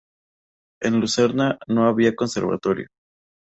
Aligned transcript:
En 0.81 0.99
Lucerna 0.99 1.59
no 1.67 1.87
había 1.87 2.15
conservatorio. 2.15 2.87